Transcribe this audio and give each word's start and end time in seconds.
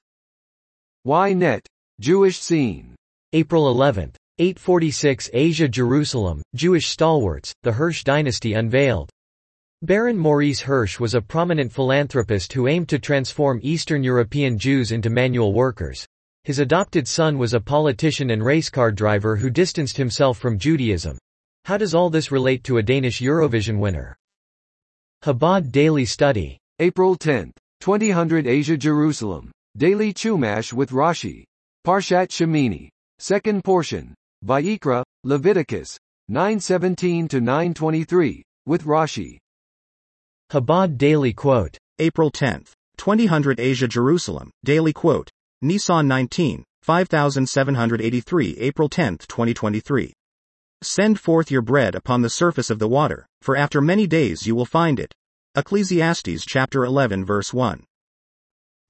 Ynet, 1.06 1.66
Jewish 2.00 2.40
Scene. 2.40 2.96
April 3.34 3.72
11th. 3.72 4.16
846 4.38 5.30
Asia 5.32 5.70
Jerusalem, 5.70 6.42
Jewish 6.56 6.90
stalwarts, 6.90 7.54
the 7.64 7.72
Hirsch 7.72 8.04
dynasty 8.04 8.52
unveiled. 8.52 9.10
Baron 9.82 10.18
Maurice 10.18 10.60
Hirsch 10.60 11.00
was 11.00 11.14
a 11.14 11.22
prominent 11.22 11.72
philanthropist 11.72 12.52
who 12.52 12.68
aimed 12.68 12.90
to 12.90 13.00
transform 13.00 13.62
Eastern 13.64 14.04
European 14.04 14.58
Jews 14.58 14.92
into 14.92 15.10
manual 15.10 15.54
workers. 15.54 16.06
His 16.44 16.60
adopted 16.60 17.08
son 17.08 17.38
was 17.38 17.54
a 17.54 17.62
politician 17.62 18.32
and 18.32 18.42
racecar 18.42 18.94
driver 18.94 19.38
who 19.38 19.50
distanced 19.50 19.96
himself 19.96 20.38
from 20.38 20.60
Judaism. 20.60 21.18
How 21.64 21.78
does 21.78 21.96
all 21.96 22.10
this 22.10 22.30
relate 22.30 22.66
to 22.66 22.80
a 22.80 22.84
Danish 22.84 23.22
Eurovision 23.22 23.80
winner? 23.80 24.18
Chabad 25.24 25.72
Daily 25.72 26.04
Study. 26.04 26.58
April 26.80 27.16
10, 27.16 27.54
2000 27.80 28.48
Asia 28.48 28.76
Jerusalem. 28.76 29.50
Daily 29.78 30.14
Chumash 30.14 30.74
with 30.74 30.92
Rashi. 30.92 31.46
Parshat 31.88 32.28
Shemini. 32.28 32.90
Second 33.20 33.64
portion. 33.64 34.14
Vayikra, 34.46 35.04
Leviticus. 35.24 35.98
917 36.28 37.28
to 37.28 37.42
923, 37.42 38.44
with 38.66 38.84
Rashi. 38.84 39.38
Chabad 40.52 40.98
Daily 40.98 41.34
Quote. 41.34 41.78
April 42.00 42.30
10, 42.30 42.66
2000 42.98 43.60
Asia 43.60 43.88
Jerusalem, 43.88 44.52
Daily 44.64 44.94
Quote. 44.94 45.30
Nissan 45.64 46.06
19, 46.08 46.64
5783 46.84 48.58
April 48.60 48.90
10, 48.90 49.18
2023. 49.18 50.14
Send 50.84 51.20
forth 51.20 51.50
your 51.50 51.62
bread 51.62 51.96
upon 51.96 52.22
the 52.22 52.30
surface 52.30 52.70
of 52.70 52.78
the 52.78 52.88
water, 52.88 53.26
for 53.42 53.56
after 53.56 53.82
many 53.82 54.06
days 54.06 54.46
you 54.46 54.56
will 54.56 54.66
find 54.66 55.00
it. 55.00 55.12
Ecclesiastes 55.56 56.46
chapter 56.46 56.86
11 56.86 57.26
verse 57.26 57.54
1. 57.54 57.84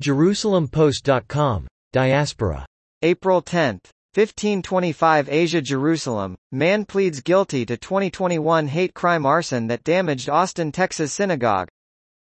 JerusalemPost.com. 0.04 1.68
Diaspora. 1.94 2.66
April 3.02 3.42
10th. 3.42 3.92
1525 4.16 5.28
Asia 5.28 5.62
Jerusalem, 5.62 6.38
man 6.50 6.86
pleads 6.86 7.20
guilty 7.20 7.66
to 7.66 7.76
2021 7.76 8.70
hate 8.70 8.94
crime 8.94 9.26
arson 9.26 9.68
that 9.68 9.84
damaged 9.84 10.30
Austin, 10.30 10.72
Texas 10.72 11.12
synagogue. 11.12 11.68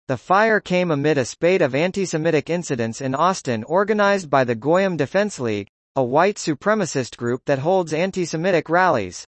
The 0.08 0.16
fire 0.16 0.62
came 0.62 0.92
amid 0.92 1.18
a 1.18 1.26
spate 1.26 1.62
of 1.62 1.76
anti-Semitic 1.76 2.50
incidents 2.50 3.02
in 3.02 3.14
Austin 3.14 3.66
organized 3.66 4.30
by 4.30 4.46
the 4.46 4.56
Goyim 4.56 4.96
Defense 4.96 5.42
League, 5.42 5.68
a 5.98 6.02
white 6.02 6.38
supremacist 6.38 7.18
group 7.18 7.42
that 7.48 7.60
holds 7.60 7.92
anti-Semitic 7.92 8.70
rallies. 8.70 9.26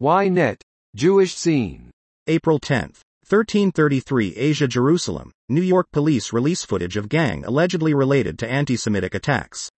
Ynet, 0.00 0.62
Jewish 0.96 1.34
Scene. 1.34 1.90
April 2.28 2.60
10th. 2.60 3.02
1333 3.28 4.36
Asia 4.36 4.66
Jerusalem, 4.66 5.30
New 5.50 5.60
York 5.60 5.88
police 5.92 6.32
release 6.32 6.64
footage 6.64 6.96
of 6.96 7.10
gang 7.10 7.44
allegedly 7.44 7.92
related 7.92 8.38
to 8.38 8.50
anti-Semitic 8.50 9.14
attacks. 9.14 9.68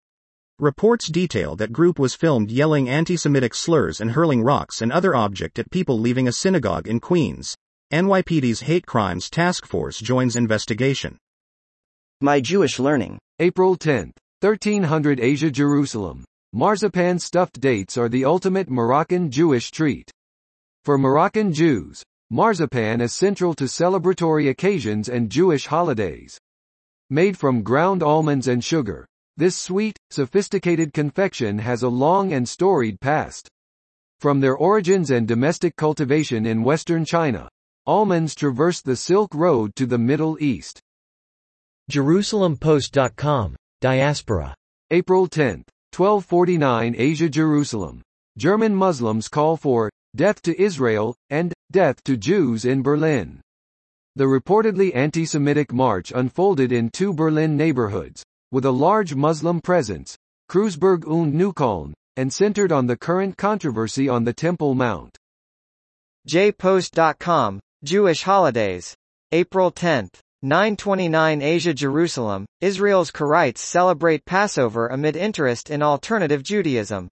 Reports 0.60 1.09
detail 1.09 1.56
that 1.56 1.72
group 1.72 1.98
was 1.98 2.15
filmed 2.15 2.48
yelling 2.48 2.88
anti-Semitic 2.88 3.53
slurs 3.54 4.00
and 4.00 4.12
hurling 4.12 4.41
rocks 4.41 4.82
and 4.82 4.92
other 4.92 5.12
object 5.12 5.59
at 5.59 5.69
people 5.69 5.98
leaving 5.98 6.28
a 6.28 6.32
synagogue 6.32 6.87
in 6.87 7.00
Queens. 7.00 7.56
NYPD's 7.92 8.60
Hate 8.60 8.87
Crimes 8.87 9.28
Task 9.28 9.66
Force 9.66 9.98
joins 9.98 10.37
investigation. 10.37 11.19
My 12.20 12.41
Jewish 12.41 12.78
Learning. 12.78 13.19
April 13.41 13.75
10, 13.75 14.12
1300 14.43 15.19
Asia 15.19 15.50
Jerusalem. 15.50 16.25
Marzipan 16.53 17.19
stuffed 17.19 17.60
dates 17.60 17.98
are 17.98 18.09
the 18.09 18.25
ultimate 18.25 18.70
Moroccan 18.70 19.32
Jewish 19.32 19.72
treat. 19.72 20.09
For 20.84 20.97
Moroccan 20.97 21.53
Jews, 21.53 22.04
marzipan 22.31 23.00
is 23.00 23.12
central 23.12 23.54
to 23.54 23.64
celebratory 23.64 24.48
occasions 24.48 25.09
and 25.09 25.31
Jewish 25.31 25.66
holidays. 25.66 26.38
Made 27.10 27.37
from 27.37 27.64
ground 27.64 28.04
almonds 28.04 28.47
and 28.47 28.62
sugar, 28.62 29.04
this 29.36 29.56
sweet, 29.56 29.96
sophisticated 30.10 30.92
confection 30.92 31.58
has 31.58 31.82
a 31.82 31.88
long 31.88 32.32
and 32.32 32.48
storied 32.48 33.00
past. 33.00 33.48
From 34.20 34.40
their 34.40 34.56
origins 34.56 35.10
and 35.10 35.26
domestic 35.26 35.76
cultivation 35.76 36.46
in 36.46 36.62
western 36.62 37.04
China, 37.04 37.48
almonds 37.86 38.34
traversed 38.34 38.84
the 38.84 38.96
Silk 38.96 39.34
Road 39.34 39.74
to 39.76 39.86
the 39.86 39.98
Middle 39.98 40.36
East. 40.40 40.80
JerusalemPost.com. 41.90 43.56
Diaspora. 43.80 44.54
April 44.90 45.26
10, 45.26 45.64
1249 45.94 46.94
Asia 46.96 47.28
Jerusalem. 47.28 48.00
German 48.38 48.74
Muslims 48.74 49.28
call 49.28 49.56
for 49.56 49.90
death 50.16 50.40
to 50.42 50.60
Israel 50.60 51.14
and 51.30 51.52
death 51.72 52.02
to 52.04 52.16
Jews 52.16 52.64
in 52.64 52.82
Berlin. 52.82 53.40
The 54.16 54.24
reportedly 54.24 54.94
anti-Semitic 54.94 55.72
march 55.72 56.12
unfolded 56.12 56.70
in 56.72 56.88
two 56.90 57.12
Berlin 57.12 57.56
neighborhoods, 57.56 58.22
with 58.53 58.65
a 58.65 58.71
large 58.71 59.15
Muslim 59.15 59.60
presence, 59.60 60.17
Kreuzberg 60.50 61.06
und 61.06 61.35
Neukölln, 61.35 61.93
and 62.17 62.32
centered 62.32 62.73
on 62.73 62.87
the 62.87 62.96
current 62.96 63.37
controversy 63.37 64.08
on 64.08 64.25
the 64.25 64.32
Temple 64.32 64.75
Mount. 64.75 65.17
JPost.com, 66.29 67.61
Jewish 67.82 68.23
holidays. 68.23 68.94
April 69.32 69.73
10th. 69.73 70.20
929 70.44 71.41
Asia 71.41 71.73
Jerusalem, 71.73 72.44
Israel's 72.61 73.11
Karaites 73.11 73.58
celebrate 73.58 74.26
Passover 74.26 74.88
amid 74.88 75.17
interest 75.17 75.70
in 75.70 75.82
alternative 75.82 76.43
Judaism. 76.43 77.08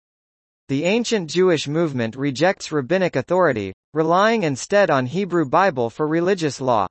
The 0.68 0.84
ancient 0.84 1.30
Jewish 1.30 1.66
movement 1.66 2.14
rejects 2.14 2.70
rabbinic 2.70 3.16
authority, 3.16 3.72
relying 3.94 4.42
instead 4.42 4.90
on 4.90 5.06
Hebrew 5.06 5.46
Bible 5.46 5.88
for 5.88 6.06
religious 6.06 6.60
law. 6.60 6.86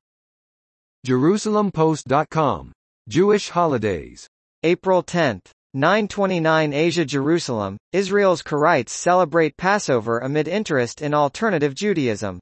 JerusalemPost.com. 1.06 2.72
Jewish 3.12 3.50
holidays. 3.50 4.26
April 4.64 5.04
10. 5.04 5.42
929 5.74 6.72
Asia 6.72 7.04
Jerusalem, 7.04 7.76
Israel's 7.92 8.42
Karaites 8.42 8.88
celebrate 8.88 9.58
Passover 9.58 10.20
amid 10.20 10.48
interest 10.48 11.02
in 11.02 11.14
alternative 11.14 11.76
Judaism. 11.76 12.40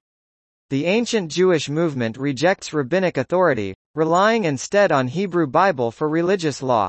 The 0.70 0.86
ancient 0.86 1.32
Jewish 1.32 1.70
movement 1.70 2.18
rejects 2.18 2.72
rabbinic 2.72 3.18
authority, 3.18 3.74
relying 3.96 4.44
instead 4.44 4.92
on 4.92 5.08
Hebrew 5.08 5.48
Bible 5.48 5.90
for 5.90 6.08
religious 6.08 6.62
law. 6.62 6.88